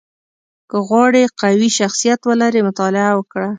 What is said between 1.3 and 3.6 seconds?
قوي شخصیت ولرې، مطالعه وکړه.